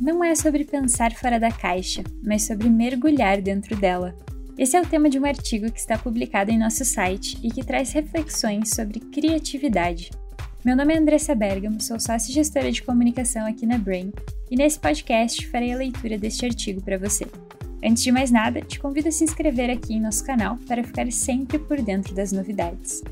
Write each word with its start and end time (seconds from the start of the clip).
não 0.00 0.22
é 0.22 0.34
sobre 0.34 0.64
pensar 0.64 1.12
fora 1.12 1.38
da 1.38 1.50
caixa, 1.50 2.02
mas 2.22 2.42
sobre 2.42 2.68
mergulhar 2.68 3.40
dentro 3.40 3.76
dela. 3.76 4.16
Esse 4.56 4.76
é 4.76 4.80
o 4.80 4.86
tema 4.86 5.10
de 5.10 5.18
um 5.18 5.24
artigo 5.24 5.70
que 5.70 5.78
está 5.78 5.98
publicado 5.98 6.50
em 6.50 6.58
nosso 6.58 6.84
site 6.84 7.38
e 7.42 7.50
que 7.50 7.64
traz 7.64 7.92
reflexões 7.92 8.70
sobre 8.70 9.00
criatividade. 9.00 10.10
Meu 10.64 10.76
nome 10.76 10.94
é 10.94 10.98
Andressa 10.98 11.34
Bergamo, 11.34 11.80
sou 11.80 11.98
sócia 12.00 12.32
gestora 12.32 12.72
de 12.72 12.82
comunicação 12.82 13.46
aqui 13.46 13.66
na 13.66 13.76
Brain 13.76 14.12
e 14.50 14.56
nesse 14.56 14.78
podcast 14.78 15.46
farei 15.48 15.72
a 15.72 15.76
leitura 15.76 16.16
deste 16.16 16.46
artigo 16.46 16.80
para 16.80 16.98
você. 16.98 17.26
Antes 17.84 18.02
de 18.02 18.10
mais 18.10 18.30
nada, 18.30 18.62
te 18.62 18.80
convido 18.80 19.08
a 19.08 19.12
se 19.12 19.24
inscrever 19.24 19.68
aqui 19.68 19.94
em 19.94 20.00
nosso 20.00 20.24
canal 20.24 20.56
para 20.66 20.82
ficar 20.82 21.10
sempre 21.12 21.58
por 21.58 21.82
dentro 21.82 22.14
das 22.14 22.32
novidades. 22.32 23.02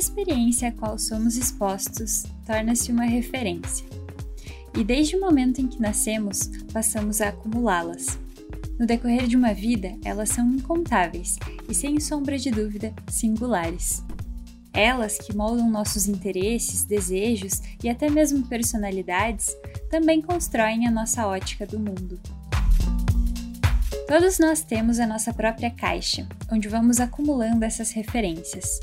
Experiência 0.00 0.68
a 0.68 0.72
qual 0.72 0.98
somos 0.98 1.36
expostos 1.36 2.24
torna-se 2.46 2.90
uma 2.90 3.04
referência. 3.04 3.86
E 4.74 4.82
desde 4.82 5.14
o 5.14 5.20
momento 5.20 5.60
em 5.60 5.68
que 5.68 5.80
nascemos, 5.80 6.50
passamos 6.72 7.20
a 7.20 7.28
acumulá-las. 7.28 8.18
No 8.78 8.86
decorrer 8.86 9.26
de 9.26 9.36
uma 9.36 9.52
vida, 9.52 9.94
elas 10.02 10.30
são 10.30 10.50
incontáveis 10.52 11.36
e, 11.68 11.74
sem 11.74 12.00
sombra 12.00 12.38
de 12.38 12.50
dúvida, 12.50 12.94
singulares. 13.08 14.02
Elas 14.72 15.18
que 15.18 15.36
moldam 15.36 15.68
nossos 15.68 16.08
interesses, 16.08 16.84
desejos 16.84 17.60
e 17.84 17.88
até 17.88 18.08
mesmo 18.08 18.46
personalidades 18.46 19.54
também 19.90 20.22
constroem 20.22 20.86
a 20.86 20.90
nossa 20.90 21.26
ótica 21.26 21.66
do 21.66 21.78
mundo. 21.78 22.18
Todos 24.08 24.38
nós 24.38 24.62
temos 24.62 24.98
a 24.98 25.06
nossa 25.06 25.32
própria 25.34 25.70
caixa, 25.70 26.26
onde 26.50 26.68
vamos 26.68 27.00
acumulando 27.00 27.64
essas 27.64 27.90
referências. 27.90 28.80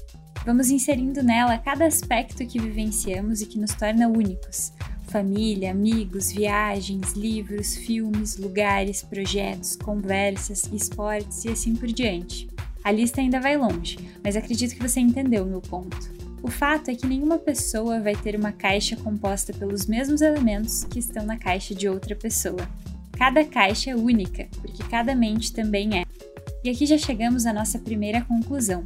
Vamos 0.47 0.69
inserindo 0.69 1.21
nela 1.21 1.57
cada 1.57 1.85
aspecto 1.85 2.47
que 2.47 2.57
vivenciamos 2.57 3.41
e 3.41 3.45
que 3.45 3.59
nos 3.59 3.73
torna 3.73 4.07
únicos. 4.07 4.71
Família, 5.09 5.71
amigos, 5.71 6.31
viagens, 6.31 7.11
livros, 7.11 7.75
filmes, 7.75 8.37
lugares, 8.37 9.03
projetos, 9.03 9.75
conversas, 9.75 10.63
esportes 10.71 11.43
e 11.43 11.49
assim 11.49 11.75
por 11.75 11.89
diante. 11.89 12.47
A 12.81 12.93
lista 12.93 13.19
ainda 13.19 13.41
vai 13.41 13.57
longe, 13.57 13.99
mas 14.23 14.37
acredito 14.37 14.73
que 14.73 14.81
você 14.81 15.01
entendeu 15.01 15.43
o 15.43 15.47
meu 15.47 15.59
ponto. 15.59 15.97
O 16.41 16.49
fato 16.49 16.89
é 16.89 16.95
que 16.95 17.05
nenhuma 17.05 17.37
pessoa 17.37 17.99
vai 17.99 18.15
ter 18.15 18.33
uma 18.33 18.53
caixa 18.53 18.95
composta 18.95 19.51
pelos 19.51 19.85
mesmos 19.85 20.21
elementos 20.21 20.85
que 20.85 20.99
estão 20.99 21.25
na 21.25 21.35
caixa 21.35 21.75
de 21.75 21.89
outra 21.89 22.15
pessoa. 22.15 22.69
Cada 23.11 23.43
caixa 23.43 23.91
é 23.91 23.95
única, 23.97 24.47
porque 24.61 24.81
cada 24.83 25.13
mente 25.13 25.51
também 25.51 25.99
é. 25.99 26.05
E 26.63 26.69
aqui 26.69 26.85
já 26.85 26.97
chegamos 26.97 27.45
à 27.45 27.51
nossa 27.51 27.77
primeira 27.77 28.21
conclusão. 28.21 28.85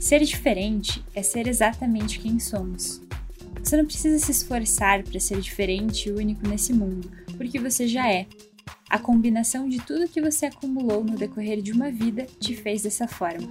Ser 0.00 0.24
diferente 0.24 1.04
é 1.14 1.22
ser 1.22 1.46
exatamente 1.46 2.20
quem 2.20 2.38
somos. 2.38 3.02
Você 3.62 3.76
não 3.76 3.84
precisa 3.84 4.18
se 4.18 4.30
esforçar 4.30 5.02
para 5.02 5.20
ser 5.20 5.38
diferente 5.42 6.08
e 6.08 6.12
único 6.12 6.48
nesse 6.48 6.72
mundo, 6.72 7.12
porque 7.36 7.58
você 7.58 7.86
já 7.86 8.10
é. 8.10 8.26
A 8.88 8.98
combinação 8.98 9.68
de 9.68 9.78
tudo 9.78 10.08
que 10.08 10.22
você 10.22 10.46
acumulou 10.46 11.04
no 11.04 11.16
decorrer 11.16 11.60
de 11.60 11.70
uma 11.70 11.90
vida 11.90 12.26
te 12.40 12.56
fez 12.56 12.82
dessa 12.82 13.06
forma. 13.06 13.46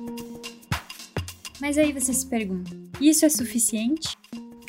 Mas 1.61 1.77
aí 1.77 1.94
você 1.94 2.11
se 2.11 2.25
pergunta: 2.25 2.75
isso 3.00 3.25
é 3.25 3.30
suficiente? 3.30 4.17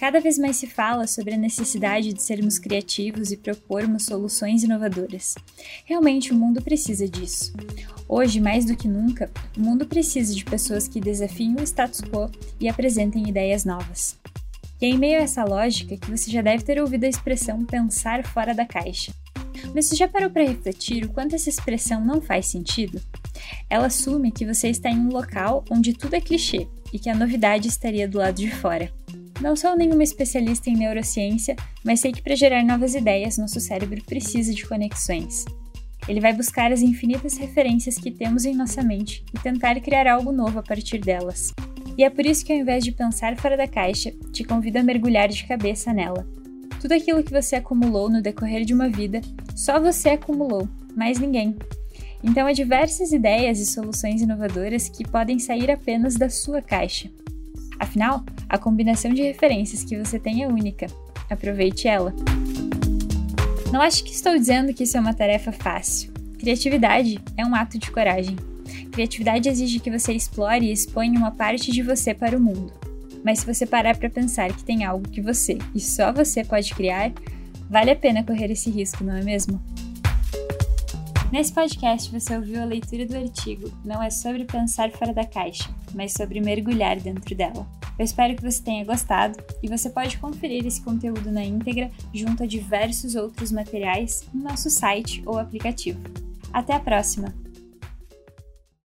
Cada 0.00 0.18
vez 0.18 0.38
mais 0.38 0.56
se 0.56 0.66
fala 0.66 1.06
sobre 1.06 1.34
a 1.34 1.36
necessidade 1.36 2.14
de 2.14 2.22
sermos 2.22 2.58
criativos 2.58 3.30
e 3.30 3.36
propormos 3.36 4.06
soluções 4.06 4.62
inovadoras. 4.62 5.34
Realmente 5.84 6.32
o 6.32 6.34
mundo 6.34 6.62
precisa 6.62 7.06
disso. 7.06 7.52
Hoje, 8.08 8.40
mais 8.40 8.64
do 8.64 8.74
que 8.74 8.88
nunca, 8.88 9.30
o 9.54 9.60
mundo 9.60 9.84
precisa 9.84 10.34
de 10.34 10.42
pessoas 10.42 10.88
que 10.88 11.02
desafiem 11.02 11.54
o 11.54 11.62
status 11.62 12.00
quo 12.00 12.30
e 12.58 12.66
apresentem 12.66 13.28
ideias 13.28 13.66
novas. 13.66 14.18
E 14.80 14.86
é 14.86 14.88
em 14.88 14.96
meio 14.96 15.18
a 15.18 15.22
essa 15.22 15.44
lógica 15.44 15.98
que 15.98 16.10
você 16.10 16.30
já 16.30 16.40
deve 16.40 16.64
ter 16.64 16.80
ouvido 16.80 17.04
a 17.04 17.08
expressão 17.08 17.62
pensar 17.66 18.24
fora 18.24 18.54
da 18.54 18.64
caixa. 18.64 19.12
Mas 19.74 19.84
você 19.84 19.96
já 19.96 20.08
parou 20.08 20.30
para 20.30 20.44
refletir 20.44 21.04
o 21.04 21.10
quanto 21.10 21.34
essa 21.34 21.50
expressão 21.50 22.02
não 22.02 22.22
faz 22.22 22.46
sentido? 22.46 22.98
Ela 23.68 23.88
assume 23.88 24.32
que 24.32 24.46
você 24.46 24.68
está 24.68 24.88
em 24.88 24.98
um 24.98 25.12
local 25.12 25.62
onde 25.68 25.92
tudo 25.92 26.14
é 26.14 26.22
clichê 26.22 26.66
e 26.90 26.98
que 26.98 27.10
a 27.10 27.14
novidade 27.14 27.68
estaria 27.68 28.08
do 28.08 28.16
lado 28.16 28.36
de 28.36 28.50
fora. 28.50 28.90
Não 29.40 29.56
sou 29.56 29.74
nenhuma 29.74 30.02
especialista 30.02 30.68
em 30.68 30.76
neurociência, 30.76 31.56
mas 31.82 32.00
sei 32.00 32.12
que 32.12 32.20
para 32.20 32.36
gerar 32.36 32.62
novas 32.62 32.94
ideias, 32.94 33.38
nosso 33.38 33.58
cérebro 33.58 34.04
precisa 34.04 34.52
de 34.52 34.66
conexões. 34.66 35.46
Ele 36.06 36.20
vai 36.20 36.34
buscar 36.34 36.70
as 36.70 36.82
infinitas 36.82 37.38
referências 37.38 37.96
que 37.96 38.10
temos 38.10 38.44
em 38.44 38.54
nossa 38.54 38.82
mente 38.82 39.24
e 39.34 39.38
tentar 39.38 39.80
criar 39.80 40.06
algo 40.06 40.30
novo 40.30 40.58
a 40.58 40.62
partir 40.62 40.98
delas. 40.98 41.54
E 41.96 42.04
é 42.04 42.10
por 42.10 42.26
isso 42.26 42.44
que, 42.44 42.52
ao 42.52 42.58
invés 42.58 42.84
de 42.84 42.92
pensar 42.92 43.34
fora 43.38 43.56
da 43.56 43.66
caixa, 43.66 44.12
te 44.30 44.44
convido 44.44 44.78
a 44.78 44.82
mergulhar 44.82 45.28
de 45.28 45.46
cabeça 45.46 45.90
nela. 45.90 46.26
Tudo 46.78 46.92
aquilo 46.92 47.22
que 47.22 47.32
você 47.32 47.56
acumulou 47.56 48.10
no 48.10 48.20
decorrer 48.20 48.66
de 48.66 48.74
uma 48.74 48.90
vida, 48.90 49.22
só 49.56 49.80
você 49.80 50.10
acumulou, 50.10 50.68
mais 50.94 51.18
ninguém. 51.18 51.56
Então, 52.22 52.46
há 52.46 52.52
diversas 52.52 53.10
ideias 53.10 53.58
e 53.58 53.64
soluções 53.64 54.20
inovadoras 54.20 54.88
que 54.90 55.08
podem 55.08 55.38
sair 55.38 55.70
apenas 55.70 56.16
da 56.16 56.28
sua 56.28 56.60
caixa. 56.60 57.10
Afinal, 57.80 58.22
a 58.46 58.58
combinação 58.58 59.12
de 59.12 59.22
referências 59.22 59.82
que 59.82 59.96
você 59.96 60.18
tem 60.18 60.42
é 60.42 60.46
única. 60.46 60.86
Aproveite 61.30 61.88
ela! 61.88 62.14
Não 63.72 63.80
acho 63.80 64.04
que 64.04 64.12
estou 64.12 64.36
dizendo 64.36 64.74
que 64.74 64.84
isso 64.84 64.98
é 64.98 65.00
uma 65.00 65.14
tarefa 65.14 65.50
fácil. 65.50 66.12
Criatividade 66.38 67.18
é 67.38 67.46
um 67.46 67.54
ato 67.54 67.78
de 67.78 67.90
coragem. 67.90 68.36
Criatividade 68.92 69.48
exige 69.48 69.80
que 69.80 69.90
você 69.90 70.12
explore 70.12 70.66
e 70.66 70.72
exponha 70.72 71.18
uma 71.18 71.30
parte 71.30 71.72
de 71.72 71.82
você 71.82 72.12
para 72.12 72.36
o 72.36 72.40
mundo. 72.40 72.70
Mas 73.24 73.38
se 73.40 73.46
você 73.46 73.64
parar 73.64 73.96
para 73.96 74.10
pensar 74.10 74.52
que 74.52 74.64
tem 74.64 74.84
algo 74.84 75.08
que 75.08 75.22
você 75.22 75.56
e 75.74 75.80
só 75.80 76.12
você 76.12 76.44
pode 76.44 76.74
criar, 76.74 77.12
vale 77.68 77.90
a 77.90 77.96
pena 77.96 78.24
correr 78.24 78.50
esse 78.50 78.70
risco, 78.70 79.04
não 79.04 79.16
é 79.16 79.22
mesmo? 79.22 79.60
Nesse 81.32 81.52
podcast 81.52 82.10
você 82.10 82.36
ouviu 82.36 82.60
a 82.60 82.64
leitura 82.64 83.06
do 83.06 83.16
artigo 83.16 83.70
Não 83.84 84.02
é 84.02 84.10
sobre 84.10 84.44
pensar 84.44 84.90
fora 84.90 85.14
da 85.14 85.24
caixa, 85.24 85.70
mas 85.94 86.12
sobre 86.12 86.40
mergulhar 86.40 86.98
dentro 86.98 87.36
dela. 87.36 87.68
Eu 87.96 88.04
espero 88.04 88.34
que 88.34 88.42
você 88.42 88.60
tenha 88.60 88.84
gostado 88.84 89.38
e 89.62 89.68
você 89.68 89.88
pode 89.90 90.18
conferir 90.18 90.66
esse 90.66 90.82
conteúdo 90.82 91.30
na 91.30 91.44
íntegra 91.44 91.88
junto 92.12 92.42
a 92.42 92.46
diversos 92.46 93.14
outros 93.14 93.52
materiais 93.52 94.26
no 94.34 94.42
nosso 94.42 94.68
site 94.68 95.22
ou 95.24 95.38
aplicativo. 95.38 96.00
Até 96.52 96.74
a 96.74 96.80
próxima! 96.80 97.32